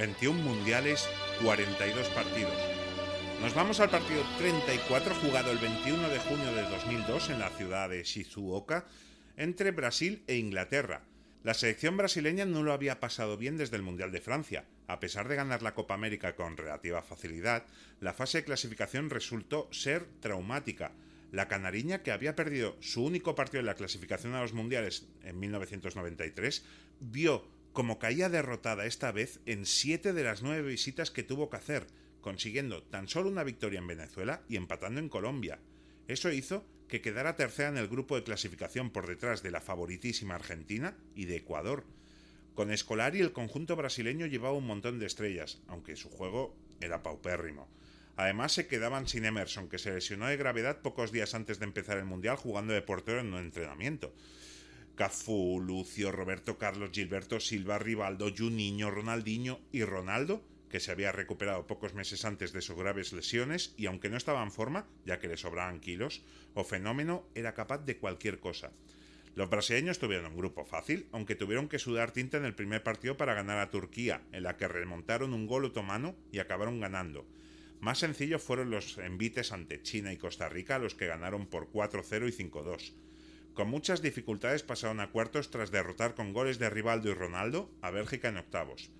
[0.00, 1.06] 21 mundiales,
[1.42, 2.54] 42 partidos.
[3.42, 7.90] Nos vamos al partido 34 jugado el 21 de junio de 2002 en la ciudad
[7.90, 8.86] de Shizuoka
[9.36, 11.02] entre Brasil e Inglaterra.
[11.42, 14.64] La selección brasileña no lo había pasado bien desde el Mundial de Francia.
[14.86, 17.66] A pesar de ganar la Copa América con relativa facilidad,
[18.00, 20.92] la fase de clasificación resultó ser traumática.
[21.30, 25.38] La canariña, que había perdido su único partido en la clasificación a los mundiales en
[25.38, 26.64] 1993,
[27.00, 31.56] vio como caía derrotada esta vez en siete de las nueve visitas que tuvo que
[31.56, 31.86] hacer,
[32.20, 35.58] consiguiendo tan solo una victoria en Venezuela y empatando en Colombia.
[36.08, 40.34] Eso hizo que quedara tercera en el grupo de clasificación por detrás de la favoritísima
[40.34, 41.84] Argentina y de Ecuador.
[42.54, 47.68] Con Escolari el conjunto brasileño llevaba un montón de estrellas, aunque su juego era paupérrimo.
[48.16, 51.96] Además se quedaban sin Emerson, que se lesionó de gravedad pocos días antes de empezar
[51.96, 54.12] el Mundial jugando de portero en un entrenamiento.
[55.00, 61.66] Cafú, Lucio, Roberto Carlos, Gilberto Silva, Rivaldo, Juninho, Ronaldinho y Ronaldo, que se había recuperado
[61.66, 65.26] pocos meses antes de sus graves lesiones y aunque no estaba en forma, ya que
[65.26, 68.72] le sobraban kilos, o fenómeno era capaz de cualquier cosa.
[69.34, 73.16] Los brasileños tuvieron un grupo fácil, aunque tuvieron que sudar tinta en el primer partido
[73.16, 77.26] para ganar a Turquía, en la que remontaron un gol otomano y acabaron ganando.
[77.80, 82.28] Más sencillos fueron los envites ante China y Costa Rica, los que ganaron por 4-0
[82.28, 82.92] y 5-2.
[83.54, 87.90] Con muchas dificultades pasaron a cuartos tras derrotar con goles de Rivaldo y Ronaldo a
[87.90, 88.90] Bélgica en octavos.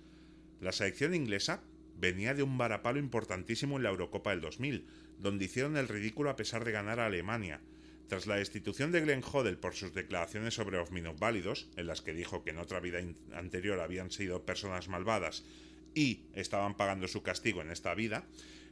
[0.59, 1.63] La selección inglesa
[1.97, 4.85] venía de un varapalo importantísimo en la Eurocopa del 2000,
[5.19, 7.61] donde hicieron el ridículo a pesar de ganar a Alemania.
[8.07, 12.13] Tras la destitución de Glenn Hoddle por sus declaraciones sobre los válidos, en las que
[12.13, 12.99] dijo que en otra vida
[13.33, 15.45] anterior habían sido personas malvadas
[15.93, 18.25] y estaban pagando su castigo en esta vida,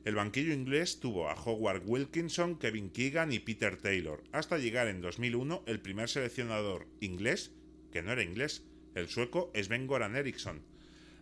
[0.06, 5.02] el banquillo inglés tuvo a Howard Wilkinson, Kevin Keegan y Peter Taylor, hasta llegar en
[5.02, 7.52] 2001 el primer seleccionador inglés,
[7.92, 8.64] que no era inglés,
[8.96, 10.62] el sueco Sven Goran Eriksson.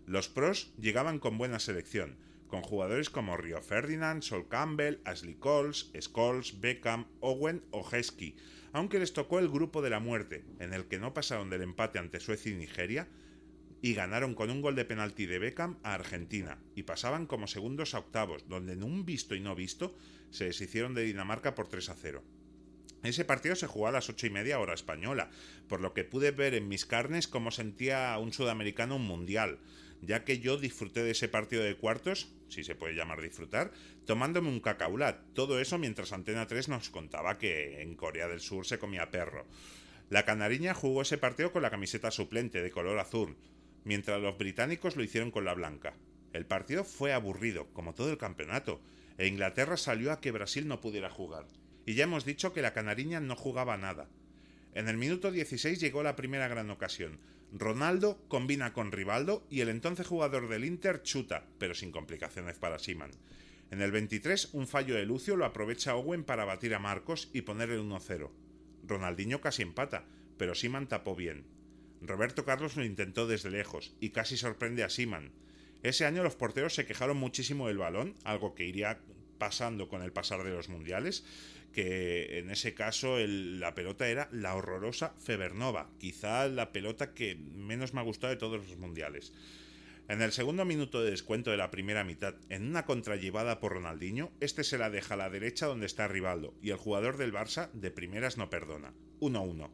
[0.06, 5.92] Los pros llegaban con buena selección, con jugadores como Rio Ferdinand, Sol Campbell, Ashley Coles,
[6.00, 8.36] Scholes, Beckham, Owen o Heskey,
[8.74, 12.00] aunque les tocó el grupo de la muerte, en el que no pasaron del empate
[12.00, 13.08] ante Suecia y Nigeria,
[13.82, 17.94] y ganaron con un gol de penalti de Beckham a Argentina y pasaban como segundos
[17.94, 19.96] a octavos, donde en un visto y no visto
[20.32, 22.24] se deshicieron de Dinamarca por 3 a 0.
[23.04, 25.30] Ese partido se jugó a las ocho y media hora española,
[25.68, 29.60] por lo que pude ver en mis carnes cómo sentía un sudamericano un mundial,
[30.02, 33.72] ya que yo disfruté de ese partido de cuartos, si se puede llamar disfrutar,
[34.06, 38.66] tomándome un cacaulat, todo eso mientras Antena 3 nos contaba que en Corea del Sur
[38.66, 39.46] se comía perro.
[40.10, 43.36] La canariña jugó ese partido con la camiseta suplente de color azul,
[43.88, 45.94] mientras los británicos lo hicieron con la blanca.
[46.34, 48.82] El partido fue aburrido, como todo el campeonato,
[49.18, 51.48] e Inglaterra salió a que Brasil no pudiera jugar.
[51.86, 54.10] Y ya hemos dicho que la canariña no jugaba nada.
[54.74, 57.20] En el minuto 16 llegó la primera gran ocasión.
[57.54, 62.80] Ronaldo combina con Rivaldo y el entonces jugador del Inter chuta, pero sin complicaciones para
[62.80, 63.12] Siman.
[63.72, 67.44] En el 23, un fallo de Lucio lo aprovecha Owen para batir a Marcos y
[67.44, 68.30] poner el 1-0.
[68.84, 70.04] Ronaldinho casi empata,
[70.38, 71.46] pero Siman tapó bien.
[72.02, 75.32] Roberto Carlos lo intentó desde lejos y casi sorprende a Siman.
[75.84, 79.00] Ese año los porteros se quejaron muchísimo del balón, algo que iría
[79.38, 81.24] pasando con el pasar de los mundiales,
[81.74, 87.94] que en ese caso la pelota era la horrorosa Febernova, quizá la pelota que menos
[87.94, 89.34] me ha gustado de todos los mundiales.
[90.10, 94.32] En el segundo minuto de descuento de la primera mitad, en una contrallevada por Ronaldinho,
[94.40, 97.70] este se la deja a la derecha donde está Rivaldo, y el jugador del Barça
[97.74, 98.94] de primeras no perdona.
[99.20, 99.70] 1-1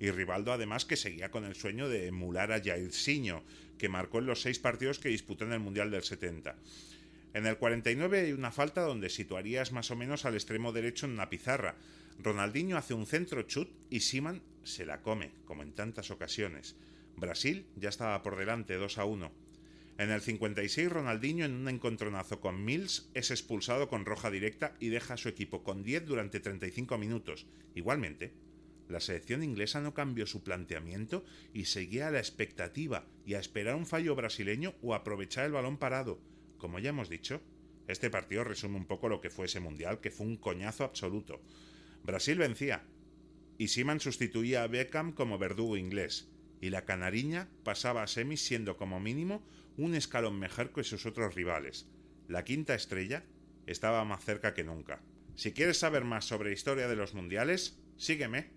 [0.00, 3.42] y Rivaldo además que seguía con el sueño de emular a Jairzinho,
[3.78, 6.56] que marcó en los seis partidos que disputó en el Mundial del 70.
[7.34, 11.12] En el 49 hay una falta donde situarías más o menos al extremo derecho en
[11.12, 11.76] una pizarra.
[12.18, 16.76] Ronaldinho hace un centro chut y Siman se la come, como en tantas ocasiones.
[17.16, 19.32] Brasil ya estaba por delante 2 a 1.
[19.98, 24.88] En el 56 Ronaldinho en un encontronazo con Mills es expulsado con roja directa y
[24.88, 27.46] deja a su equipo con 10 durante 35 minutos.
[27.74, 28.32] Igualmente,
[28.88, 33.74] la selección inglesa no cambió su planteamiento y seguía a la expectativa y a esperar
[33.74, 36.20] un fallo brasileño o aprovechar el balón parado.
[36.58, 37.40] Como ya hemos dicho,
[37.88, 41.40] este partido resume un poco lo que fue ese mundial, que fue un coñazo absoluto.
[42.02, 42.84] Brasil vencía,
[43.58, 46.30] y Seaman sustituía a Beckham como verdugo inglés,
[46.60, 49.44] y la canariña pasaba a semis siendo como mínimo
[49.76, 51.88] un escalón mejor que sus otros rivales.
[52.28, 53.24] La quinta estrella
[53.66, 55.02] estaba más cerca que nunca.
[55.34, 58.55] Si quieres saber más sobre historia de los mundiales, sígueme